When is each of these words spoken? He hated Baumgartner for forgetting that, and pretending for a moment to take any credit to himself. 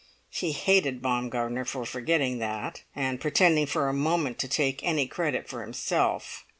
He 0.31 0.51
hated 0.53 1.03
Baumgartner 1.03 1.63
for 1.63 1.85
forgetting 1.85 2.39
that, 2.39 2.81
and 2.95 3.21
pretending 3.21 3.67
for 3.67 3.87
a 3.87 3.93
moment 3.93 4.39
to 4.39 4.47
take 4.47 4.81
any 4.83 5.05
credit 5.05 5.47
to 5.49 5.57
himself. 5.57 6.43